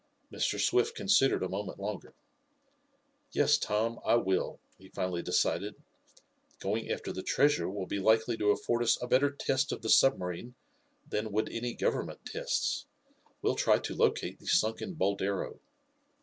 Mr. 0.31 0.59
Swift 0.59 0.95
considered 0.95 1.43
a 1.43 1.47
moment 1.47 1.79
longer. 1.79 2.15
"Yes, 3.33 3.59
Tom, 3.59 3.99
I 4.03 4.15
will," 4.15 4.59
he 4.79 4.89
finally 4.89 5.21
decided. 5.21 5.75
"Going 6.59 6.89
after 6.89 7.13
the 7.13 7.21
treasure 7.21 7.69
will 7.69 7.85
be 7.85 7.99
likely 7.99 8.35
to 8.37 8.49
afford 8.49 8.81
us 8.81 8.97
a 8.99 9.05
better 9.05 9.29
test 9.29 9.71
of 9.71 9.83
the 9.83 9.89
submarine 9.91 10.55
than 11.07 11.31
would 11.31 11.49
any 11.51 11.75
Government 11.75 12.25
tests. 12.25 12.87
We'll 13.43 13.53
try 13.53 13.77
to 13.77 13.93
locate 13.93 14.39
the 14.39 14.47
sunken 14.47 14.95
Boldero." 14.95 15.59